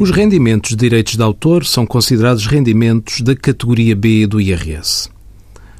[0.00, 5.10] Os rendimentos de direitos de autor são considerados rendimentos da categoria B do IRS.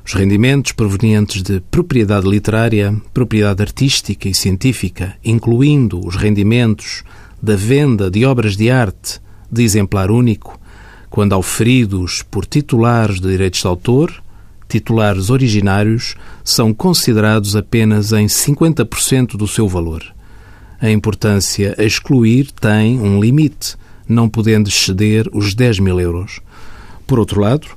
[0.05, 7.05] Os rendimentos provenientes de propriedade literária, propriedade artística e científica, incluindo os rendimentos
[7.41, 10.59] da venda de obras de arte de exemplar único,
[11.09, 14.13] quando auferidos por titulares de direitos de autor,
[14.69, 20.03] titulares originários, são considerados apenas em 50% do seu valor.
[20.81, 23.77] A importância a excluir tem um limite,
[24.09, 26.41] não podendo exceder os 10 mil euros.
[27.07, 27.69] Por outro lado,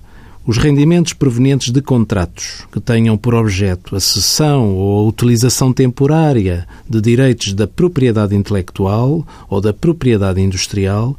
[0.45, 6.67] os rendimentos provenientes de contratos que tenham por objeto a cessão ou a utilização temporária
[6.89, 11.15] de direitos da propriedade intelectual ou da propriedade industrial,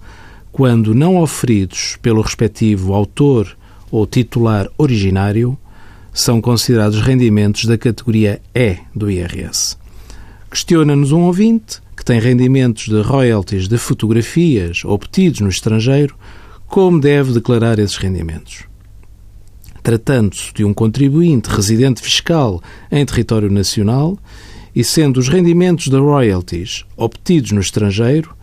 [0.50, 3.56] quando não oferidos pelo respectivo autor
[3.92, 5.56] ou titular originário,
[6.12, 9.76] são considerados rendimentos da categoria E do IRS.
[10.50, 16.17] Questiona-nos um ouvinte que tem rendimentos de royalties de fotografias obtidos no estrangeiro,
[16.67, 18.64] como deve declarar esses rendimentos
[19.84, 24.19] tratando-se de um contribuinte residente fiscal em território nacional
[24.75, 28.34] e sendo os rendimentos da royalties obtidos no estrangeiro,